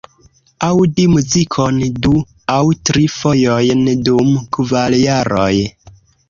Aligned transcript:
Aŭdi 0.67 1.03
muzikon 1.15 1.77
du 2.07 2.13
aŭ 2.53 2.57
tri 2.89 3.05
fojojn 3.17 3.85
dum 4.09 4.33
kvar 4.59 4.99
jaroj! 5.03 5.53